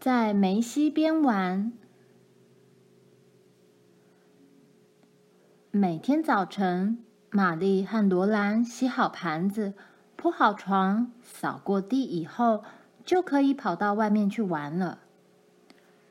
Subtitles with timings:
[0.00, 1.72] 在梅溪边玩。
[5.70, 9.74] 每天早晨，玛丽和罗兰洗好盘子、
[10.16, 12.64] 铺好床、扫过地以后，
[13.04, 15.00] 就可以跑到外面去玩了。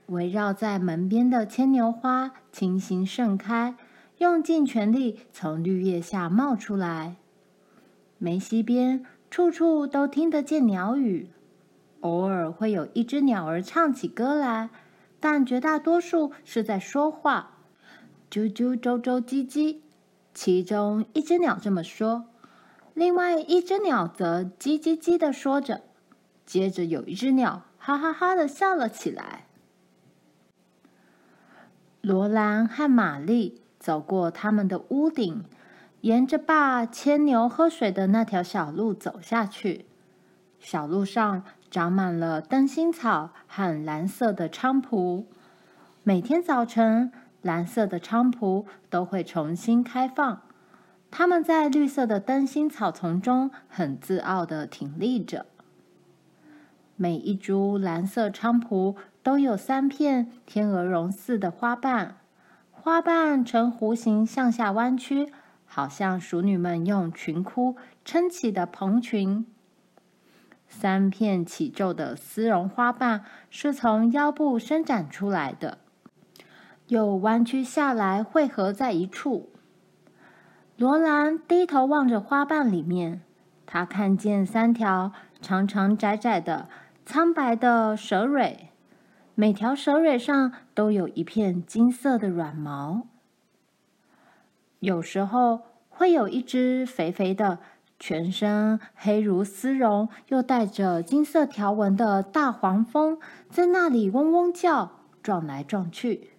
[0.06, 3.76] 围绕在门边的牵牛花轻轻盛开，
[4.20, 7.16] 用尽全力从绿叶下冒出来。
[8.20, 11.32] 梅溪边处处都听得见鸟语，
[12.02, 14.70] 偶尔会有一只鸟儿唱起歌来，
[15.20, 17.58] 但绝大多数是在说话。
[18.32, 19.78] 啾啾啾啾叽叽，
[20.34, 22.26] 其中一只鸟这么说，
[22.94, 25.82] 另外一只鸟则叽叽叽的说着。
[26.46, 29.46] 接着有一只鸟哈哈哈的笑了起来。
[32.02, 35.44] 罗兰和玛丽走过他们的屋顶，
[36.02, 39.86] 沿着爸牵牛喝水的那条小路走下去。
[40.60, 45.28] 小路上长满了灯芯草和蓝色的菖蒲。
[46.04, 50.42] 每天早晨，蓝色的菖蒲都会重新开放。
[51.10, 55.46] 它们在绿色的灯芯草丛中很自傲地挺立着。
[56.96, 58.96] 每一株蓝色菖蒲。
[59.22, 62.16] 都有三片天鹅绒似的花瓣，
[62.72, 65.32] 花瓣呈弧形向下弯曲，
[65.66, 69.46] 好像淑女们用裙箍撑起的蓬裙。
[70.70, 75.80] 三片起皱的丝绒花瓣是从腰部伸展出来的，
[76.88, 79.50] 又弯曲下来汇合在一处。
[80.78, 83.22] 罗兰低头望着花瓣里面，
[83.66, 85.12] 她看见三条
[85.42, 86.70] 长长窄窄的
[87.06, 88.70] 苍白的蛇蕊。
[89.36, 93.08] 每条蛇蕊上都有一片金色的软毛。
[94.80, 97.60] 有时候会有一只肥肥的、
[98.00, 106.30] 全身黑如丝绒又带着金色条纹的大黄蜂在那里嗡嗡叫，撞来撞去。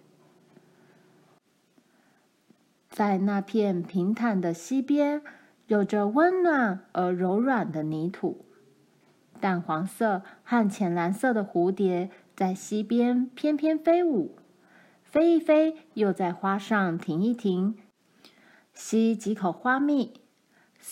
[2.89, 5.21] 在那片平坦的溪边，
[5.67, 8.45] 有着温暖而柔软的泥土。
[9.39, 12.09] 淡黄色和浅蓝色的蝴蝶。
[12.33, 14.35] 在溪边翩翩飞舞，
[15.03, 17.77] 飞一飞，又在花上停一停，
[18.73, 20.13] 吸几口花蜜。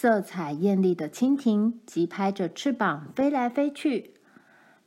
[0.01, 4.13] 色彩艳丽的蜻蜓急拍着翅膀飞来飞去。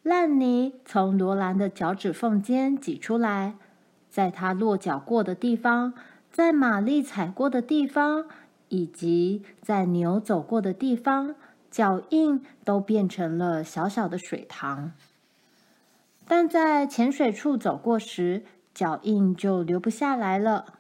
[0.03, 3.57] 烂泥从罗兰的脚趾缝间挤出来，
[4.09, 5.93] 在她落脚过的地方，
[6.31, 8.25] 在玛丽踩过的地方，
[8.71, 11.35] 以及在牛走过的地方，
[11.71, 14.93] 脚印都变成了小小的水塘。
[16.27, 20.79] 但在浅水处走过时，脚印就留不下来了。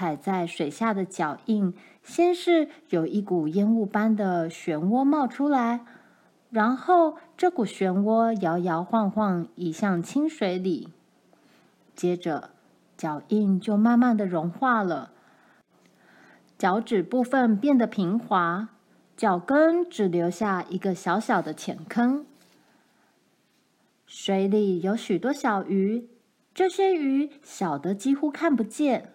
[0.00, 5.84] 踩在水下的脚印，先是有一股烟雾般的漩涡冒出来，
[6.48, 10.88] 然后这股漩涡摇摇晃晃移向清水里，
[11.94, 12.48] 接着
[12.96, 15.12] 脚印就慢慢的融化了，
[16.56, 18.70] 脚趾部分变得平滑，
[19.18, 22.24] 脚跟只留下一个小小的浅坑。
[24.06, 26.08] 水里有许多小鱼，
[26.54, 29.12] 这些鱼小的几乎看不见，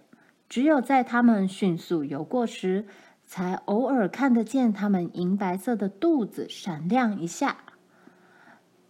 [0.56, 2.86] 只有在它们迅速游过时，
[3.26, 7.58] 才偶尔看得见它们银白色的肚子闪亮一下。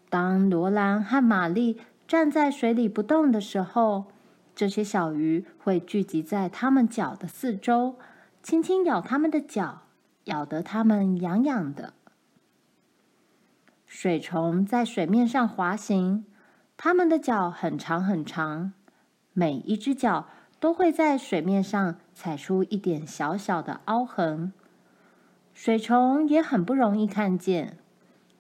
[0.08, 4.06] 当罗兰和玛丽站在水里不动的时候，
[4.54, 7.98] 这些小鱼会聚集在它们脚的四周，
[8.44, 9.88] 轻轻咬它们的脚，
[10.26, 11.94] 咬得它们痒痒的。
[13.88, 16.26] 水虫在水面上滑行，
[16.78, 18.74] 它们的脚很长很长，
[19.34, 20.28] 每一只脚
[20.60, 24.52] 都会在水面上踩出一点小小的凹痕。
[25.54, 27.78] 水虫也很不容易看见，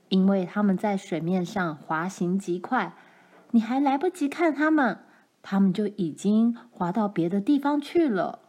[0.09, 2.93] 因为它们在水面上滑行极快，
[3.51, 4.99] 你还来不及看它们，
[5.41, 8.39] 它们就已经滑到别的地方去了。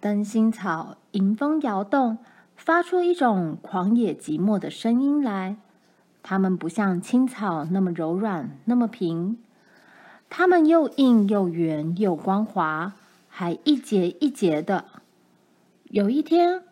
[0.00, 2.18] 灯芯草迎风摇动。
[2.62, 5.56] 发出一种狂野寂寞的声音来。
[6.22, 9.38] 它们不像青草那么柔软，那么平。
[10.30, 12.94] 它们又硬又圆又光滑，
[13.28, 14.86] 还一节一节的。
[15.90, 16.62] 有一天，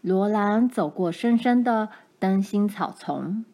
[0.00, 1.88] 罗兰走过深深的
[2.20, 3.44] 灯芯草丛，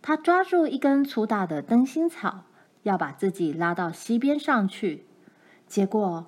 [0.00, 2.44] 他抓住一根粗大的灯芯草，
[2.82, 5.04] 要把自己拉到溪边上去。
[5.66, 6.26] 结果，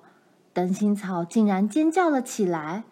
[0.53, 2.83] 灯芯草竟然尖叫了起来。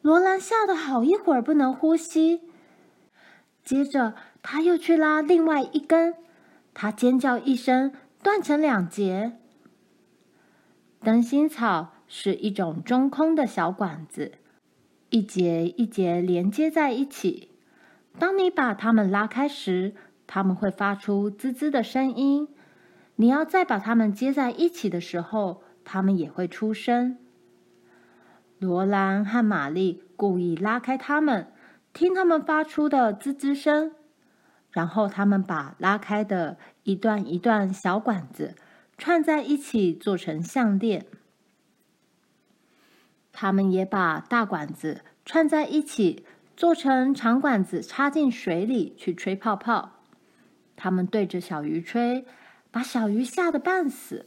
[0.00, 2.40] 罗兰吓得好一会儿不能呼吸，
[3.62, 6.14] 接着他又去拉另外一根，
[6.72, 9.32] 他尖叫一声，断成两截。
[11.00, 14.32] 灯芯草是一种中空的小管子，
[15.10, 17.50] 一节一节连接在一起。
[18.18, 19.94] 当你把它们拉开时，
[20.28, 22.48] 它们会发出滋滋的声音。
[23.16, 27.18] 你要再把它们接在一起的时候，它们也会出声。
[28.60, 31.52] 罗兰和玛丽故意拉开它们，
[31.92, 33.92] 听它们发出的滋滋声，
[34.70, 38.56] 然后他们把拉开的一段一段小管子
[38.98, 41.06] 串在一起，做成项链。
[43.32, 46.26] 他们也把大管子串在一起，
[46.56, 50.00] 做成长管子，插进水里去吹泡泡。
[50.76, 52.26] 他们对着小鱼吹，
[52.70, 54.26] 把小鱼吓得半死。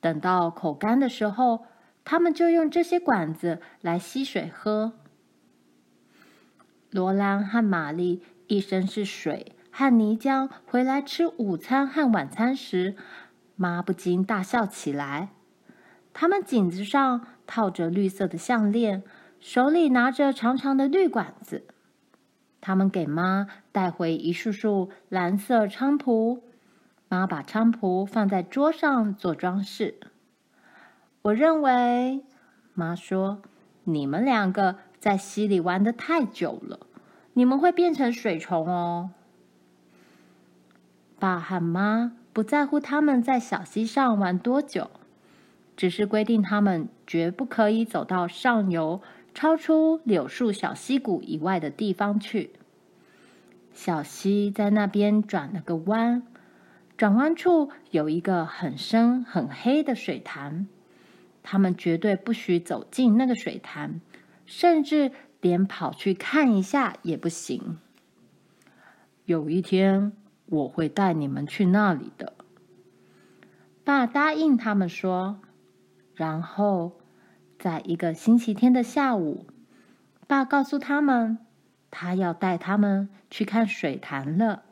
[0.00, 1.66] 等到口干的时候，
[2.04, 4.92] 他们就用这些管子来吸水喝。
[6.90, 12.96] 罗兰和玛丽一身是水和泥浆，回来吃午餐和晚餐时，
[13.56, 15.28] 妈不禁大笑起来。
[16.14, 19.02] 他们颈子上套着绿色的项链，
[19.38, 21.66] 手里拿着长长的绿管子。
[22.62, 26.42] 他们给妈带回一束束蓝色菖蒲，
[27.10, 30.00] 妈把菖蒲放在桌上做装饰。
[31.20, 32.24] 我认为，
[32.72, 33.42] 妈说，
[33.84, 36.80] 你们两个在溪里玩得太久了，
[37.34, 39.10] 你们会变成水虫哦。
[41.18, 44.90] 爸和妈不在乎他们在小溪上玩多久。
[45.76, 49.02] 只是规定他们绝不可以走到上游
[49.34, 52.52] 超出柳树小溪谷以外的地方去。
[53.74, 56.22] 小溪在那边转了个弯，
[56.96, 60.66] 转弯处有一个很深很黑的水潭，
[61.42, 64.00] 他们绝对不许走进那个水潭，
[64.46, 67.76] 甚至连跑去看一下也不行。
[69.26, 70.12] 有一天
[70.46, 72.32] 我会带你们去那里的。
[73.84, 75.40] 爸答应他们说。
[76.14, 77.00] 然后，
[77.58, 79.46] 在一个星期天的下午，
[80.26, 81.38] 爸告诉他们，
[81.90, 84.62] 他要带他们去看水潭了。